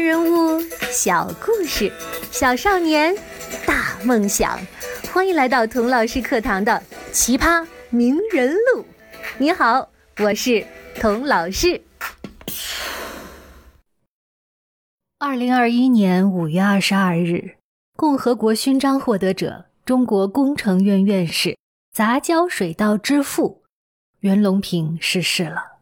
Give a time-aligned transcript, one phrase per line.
[0.00, 0.58] 人物
[0.90, 1.92] 小故事，
[2.30, 3.14] 小少年
[3.66, 4.58] 大梦想。
[5.12, 8.84] 欢迎来到童老师课堂的奇葩名人录。
[9.36, 11.82] 你好，我是童老师。
[15.18, 17.56] 二零二一年五月二十二日，
[17.94, 21.58] 共和国勋章获得者、中国工程院院士、
[21.92, 23.62] 杂交水稻之父
[24.20, 25.72] 袁隆平逝世了。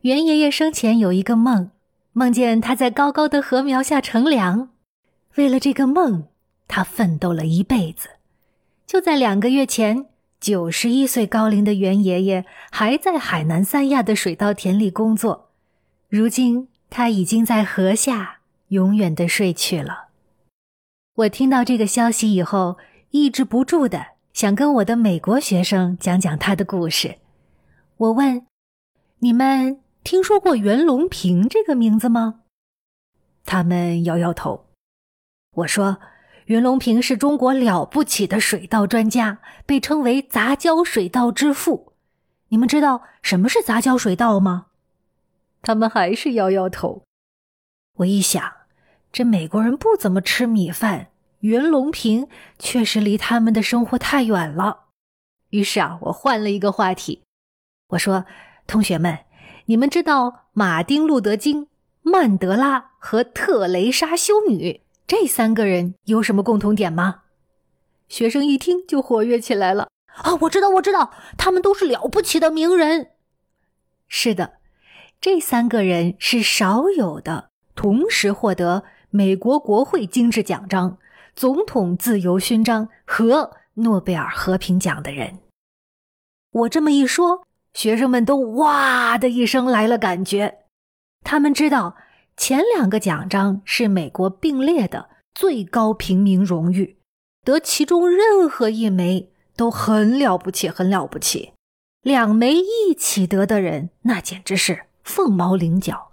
[0.00, 1.70] 袁爷爷生前有一个梦。
[2.18, 4.70] 梦见他在高高的禾苗下乘凉，
[5.36, 6.26] 为了这个梦，
[6.66, 8.08] 他奋斗了一辈子。
[8.84, 10.06] 就在两个月前，
[10.40, 15.50] 九十一岁高龄的袁爷爷还在海南三亚的水稻田里工作，
[16.08, 20.08] 如今他已经在禾下永远的睡去了。
[21.14, 22.78] 我听到这个消息以后，
[23.12, 27.18] 抑制不住的想跟我的美国学生讲讲他的故事。
[27.96, 28.44] 我问
[29.20, 29.78] ：“你们？”
[30.10, 32.40] 听说过袁隆平这个名字吗？
[33.44, 34.70] 他们摇摇头。
[35.56, 36.00] 我说
[36.48, 41.92] ：“袁隆平是中国了不起的水稻专家，被称为杂交水稻之父。
[42.48, 44.68] 你们知道什么是杂交水稻吗？”
[45.60, 47.02] 他们还是摇摇头。
[47.96, 48.50] 我一想，
[49.12, 51.08] 这美国人不怎么吃米饭，
[51.40, 52.28] 袁隆平
[52.58, 54.86] 确实离他们的生活太远了。
[55.50, 57.24] 于是啊，我换了一个话题。
[57.88, 58.24] 我说
[58.66, 59.18] ：“同学们。”
[59.68, 61.68] 你们知道马丁·路德·金、
[62.00, 67.24] 曼德拉和特蕾莎修女这三个人有什么共同点吗？
[68.08, 69.88] 学生一听就活跃起来了。
[70.22, 73.10] 啊，我知道，我知道，他们都是了不起的名人。
[74.08, 74.54] 是的，
[75.20, 80.96] 这三个人是少有的同时获得美国国会金质奖章、
[81.36, 85.40] 总统自由勋章和诺贝尔和平奖的人。
[86.52, 87.46] 我这么一说。
[87.78, 90.62] 学生们都哇的一声来了感觉，
[91.22, 91.94] 他们知道
[92.36, 96.98] 前两个奖章是美国并列的最高平民荣誉，
[97.44, 101.52] 得其中任何一枚都很了不起，很了不起。
[102.02, 106.08] 两枚一起得的人，那简直是凤毛麟角。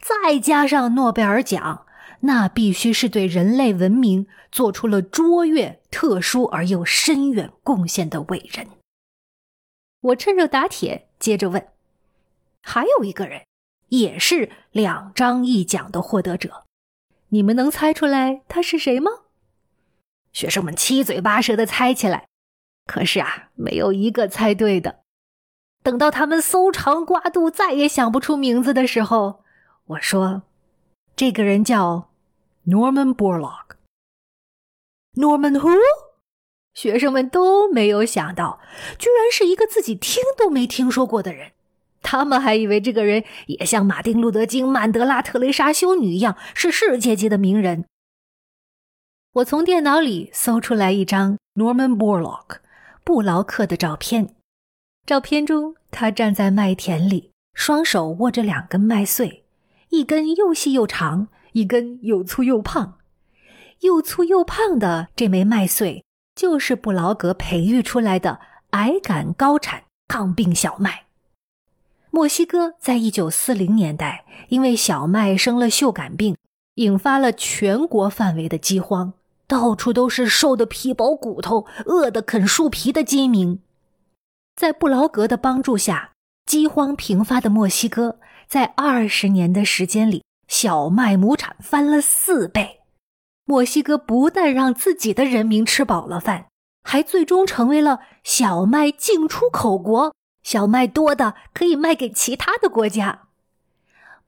[0.00, 1.86] 再加上诺贝尔奖，
[2.22, 8.66] 那必须是对人类文明做出了卓越、特殊而又深远贡献的伟人。
[10.04, 11.66] 我趁热打铁，接着问
[12.60, 13.46] ：“还有一个人，
[13.88, 16.64] 也是两张一奖的获得者，
[17.28, 19.10] 你们能猜出来他是谁吗？”
[20.34, 22.28] 学生们七嘴八舌的猜起来，
[22.84, 25.00] 可是啊，没有一个猜对的。
[25.82, 29.42] 等到他们搜肠刮肚，再也想不出名字的时候，
[29.86, 30.42] 我说
[31.16, 32.10] ：“这个人叫
[32.66, 33.76] Norman Borlaug。”
[35.16, 35.78] Norman who？
[36.74, 38.60] 学生们都没有想到，
[38.98, 41.52] 居然是一个自己听都没听说过的人。
[42.02, 47.86] 他们还以为这个人也像马丁·路德·金、曼德拉、特蕾莎修女一样是世界级的名人。
[49.34, 52.58] 我从电脑里搜出来一张 Norman Borlaug
[53.02, 54.34] 布劳克的照片。
[55.06, 59.44] 照片中，他站在麦田里，双手握着两根麦穗，
[59.88, 62.98] 一根又细又长，一根又粗又胖。
[63.80, 66.03] 又粗又胖的这枚麦穗。
[66.34, 68.40] 就是布劳格培育出来的
[68.70, 71.04] 矮杆高产抗病小麦。
[72.10, 76.36] 墨西哥在一九四零年代因为小麦生了锈杆病，
[76.76, 79.14] 引发了全国范围的饥荒，
[79.46, 83.60] 到处都是瘦的皮包骨头、饿得啃树皮的饥民。
[84.54, 86.12] 在布劳格的帮助下，
[86.46, 92.82] 饥荒频发的墨西哥在二十年的时间里，小麦亩产翻了四倍。
[93.44, 96.46] 墨西哥不但让自己的人民吃饱了饭，
[96.82, 100.14] 还最终成为了小麦进出口国。
[100.42, 103.28] 小麦多的可以卖给其他的国家。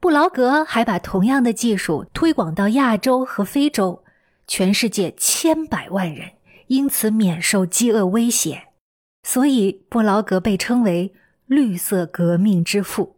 [0.00, 4.04] 布劳格还把同样的技术推广到亚洲和非洲，
[4.46, 6.32] 全世界千百万人
[6.68, 8.68] 因此免受饥饿威胁。
[9.22, 11.14] 所以，布劳格被称为
[11.46, 13.16] “绿色革命之父”。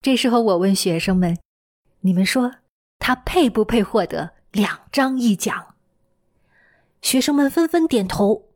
[0.00, 1.38] 这时候，我问学生们
[2.02, 2.52] ：“你们说
[2.98, 5.74] 他配不配获得？”两张一奖，
[7.00, 8.50] 学生们纷纷点头。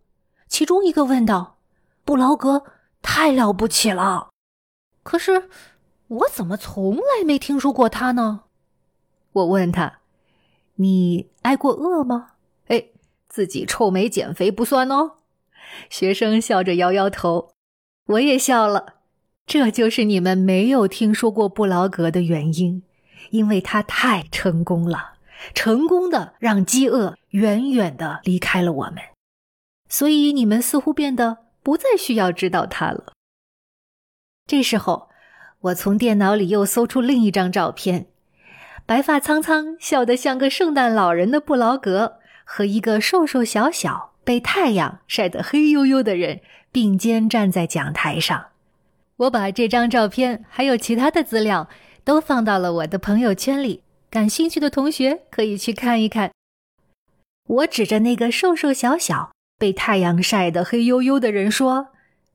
[0.47, 1.57] 其中一个问道
[2.05, 2.65] ：“布劳格
[3.01, 4.29] 太了不起了，
[5.03, 5.49] 可是
[6.09, 8.43] 我怎么从来没听说过他呢？”
[9.33, 10.01] 我问他
[10.77, 12.33] ：“你挨过饿吗？”
[12.69, 12.89] 哎，
[13.29, 15.13] 自己臭美减肥不算哦。
[15.89, 17.53] 学生笑着摇摇头，
[18.07, 18.97] 我也笑了。
[19.47, 22.83] 这就是你们没有听说过布劳格的原因，
[23.31, 25.16] 因为他太成功了。
[25.55, 28.97] 成功的让饥饿远远的离开了我们，
[29.89, 33.13] 所以你们似乎变得不再需要知道它了。
[34.47, 35.09] 这时候，
[35.61, 38.07] 我从电脑里又搜出另一张照片，
[38.87, 46.41] 白发苍苍、笑得像个圣诞老人的布劳格，和一个瘦瘦小小、被太阳晒得黑黝黝的人
[46.71, 48.47] 并肩站在讲台上。
[49.17, 51.69] 我把这张照片还有其他的资料
[52.05, 53.83] 都放到了我的朋友圈里，
[54.17, 56.33] 感兴趣的同学可以去看一看。
[57.47, 61.89] 我指着那个瘦瘦小小、被太阳晒得黑黝黝的人说：“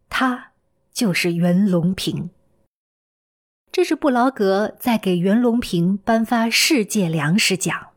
[0.07, 0.51] 他
[0.93, 2.29] 就是袁隆平。”
[3.73, 7.87] 这是布劳格在给袁隆平颁发世界粮食奖。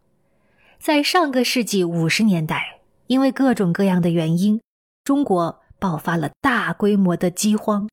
[0.79, 4.63] 在上个世纪五十年代，因为各种各样的原因，
[5.05, 7.91] 中国爆发了大规模的饥荒。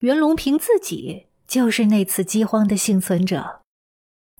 [0.00, 3.61] 袁隆平自己就是那次饥荒的幸存者。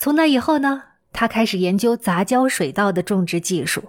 [0.02, 0.82] 从那以后呢，
[1.12, 3.84] 他开始研究杂交水稻的种植技术。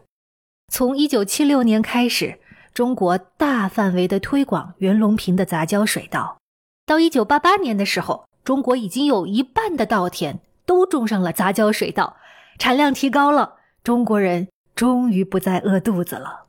[0.71, 2.38] 从一九七六年开始，
[2.71, 6.38] 中国大范围的推广袁隆平的杂交水稻。
[6.86, 8.25] 到一九八八年的时候。
[8.44, 12.18] 中国已经有一半的稻田都种上了杂交水稻，
[12.60, 13.56] 产量提高了，
[13.86, 16.48] 中国人终于不再饿肚子了。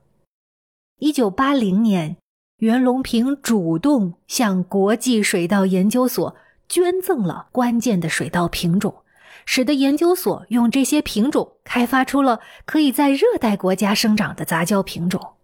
[0.98, 2.16] 一九八零年，
[2.56, 6.34] 袁隆平主动向国际水稻研究所
[6.68, 9.03] 捐赠了关键的水稻品种，
[9.46, 15.34] 使得研究所用这些品种开发出了可以在热带国家生长的杂交品种。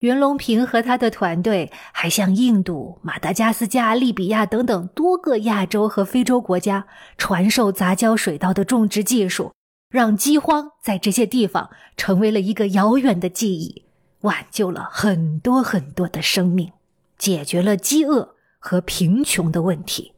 [0.00, 6.86] 袁隆平和他的团队还向印度、马达加斯加、利比亚等等多个亚洲和非洲国家
[7.16, 9.52] 传授杂交水稻的种植技术，
[9.88, 13.86] 让饥荒在这些地方成为了一个遥远的记忆，
[14.20, 16.70] 挽救了很多很多的生命，
[17.16, 20.12] 解决了饥饿和贫穷的问题。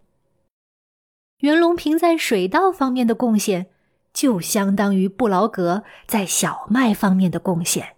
[1.38, 3.66] 袁隆平在水稻方面的贡献，
[4.12, 7.94] 就相当于布劳格在小麦方面的贡献。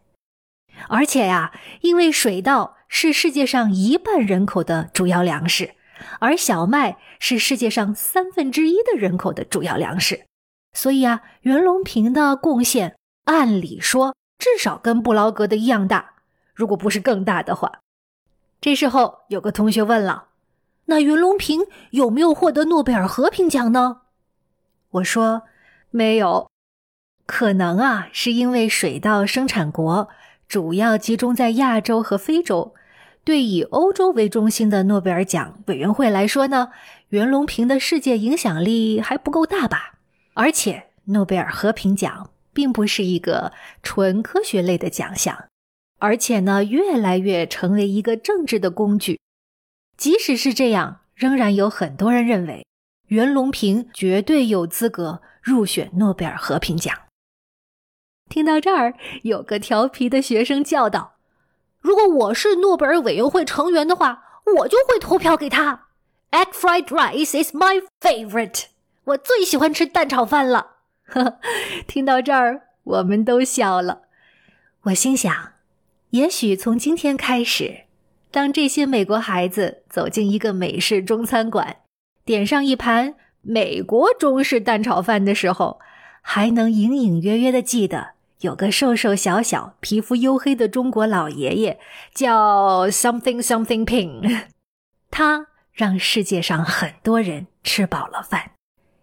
[0.88, 5.74] 而且呀，因为水稻是世界上一半人口的主要粮食，
[6.18, 10.26] 而小麦是世界上三分之一的人口的主要粮食，
[10.74, 16.14] 所以啊，袁隆平的贡献按理说至少跟布劳格的一样大，
[16.54, 17.80] 如果不是更大的话。
[18.60, 20.28] 这时候有个同学问了
[20.90, 24.02] ：“那袁隆平有没有获得诺贝尔和平奖呢？”
[24.90, 25.44] 我说
[25.90, 26.50] ：“没有，
[27.24, 30.08] 可能啊，是因为水稻生产国。”
[30.50, 32.74] 主要集中在亚洲和非洲，
[33.22, 36.72] 对以欧洲为中心的诺贝尔奖委员会来说呢，
[37.10, 40.00] 袁隆平的世界影响力还不够大吧？
[40.34, 45.44] 而且，诺贝尔和平奖并不是一个纯科学类的奖项，
[46.00, 49.20] 而且呢，越来越成为一个政治的工具。
[50.00, 52.66] 即使是这样，仍然有很多人认为
[53.08, 56.96] 袁隆平绝对有资格入选诺贝尔和平奖。
[58.30, 58.94] 听到这儿，
[59.24, 61.16] 有个调皮的学生叫道
[61.82, 65.88] ：“如果我是诺贝尔委员会成员的话，我就会投票给他。
[66.30, 68.68] Egg fried rice is my favorite，
[69.04, 70.76] 我最喜欢吃蛋炒饭了。
[71.04, 71.38] ”呵
[71.86, 74.04] 听到这儿，我们都笑了。
[74.84, 75.52] 我心想，
[76.10, 77.82] 也许从今天开始，
[78.30, 81.78] 当这些美国孩子走进一个美式中餐馆，
[82.24, 85.80] 点上一盘美国中式蛋炒饭的时候，
[86.22, 88.12] 还能隐隐约约的记得。
[88.40, 91.78] 有个瘦瘦小小、皮肤黝黑的中国老爷爷，
[92.14, 94.44] 叫 something something Ping，
[95.10, 98.52] 他让世界上很多人吃饱了饭。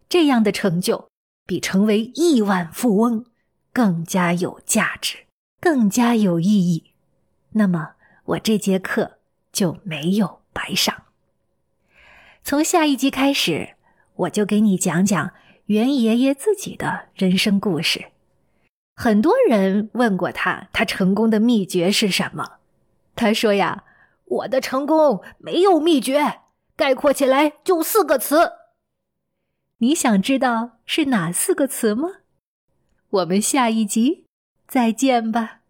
[0.09, 1.09] 这样的成就
[1.45, 3.25] 比成为亿万富翁
[3.71, 5.25] 更加有价值，
[5.61, 6.93] 更加有意义。
[7.51, 7.91] 那么，
[8.25, 9.16] 我这节课
[9.57, 11.05] 就没有白上。
[12.43, 13.73] 从下一集开始，
[14.13, 15.31] 我就给你讲讲
[15.65, 18.11] 袁爷爷自己的人生故事。
[18.95, 22.59] 很多人问过他，他成功的秘诀是什么？
[23.15, 23.83] 他说呀
[24.25, 26.41] ：“我的成功没有秘诀，
[26.75, 28.51] 概括起来就四个词。
[29.79, 32.09] 你想知道是哪四个词吗？
[33.09, 34.27] 我们下一集
[34.67, 35.61] 再见吧。”